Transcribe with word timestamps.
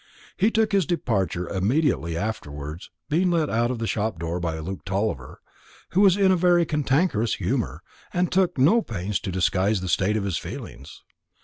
He 0.35 0.49
took 0.49 0.71
his 0.71 0.87
departure 0.87 1.47
immediately 1.47 2.17
afterwards, 2.17 2.89
being 3.07 3.29
let 3.29 3.51
out 3.51 3.69
of 3.69 3.77
the 3.77 3.85
shop 3.85 4.17
door 4.17 4.39
by 4.39 4.57
Luke 4.57 4.83
Tulliver, 4.83 5.41
who 5.89 6.01
was 6.01 6.17
in 6.17 6.31
a 6.31 6.35
very 6.35 6.65
cantankerous 6.65 7.35
humour, 7.35 7.83
and 8.11 8.31
took 8.31 8.57
no 8.57 8.81
pains 8.81 9.19
to 9.19 9.31
disguise 9.31 9.79
the 9.79 9.87
state 9.87 10.17
of 10.17 10.23
his 10.23 10.39
feelings. 10.39 11.03